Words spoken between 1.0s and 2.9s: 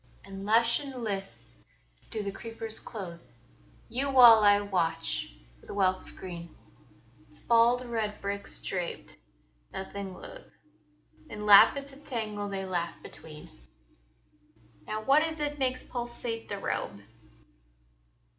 lithe do the creepers